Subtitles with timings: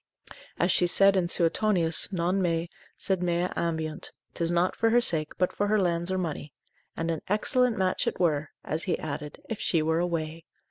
[0.57, 5.33] As she said in Suetonius, non me, sed mea ambiunt, 'tis not for her sake,
[5.37, 6.53] but for her lands or money;
[6.97, 10.43] and an excellent match it were (as he added) if she were away.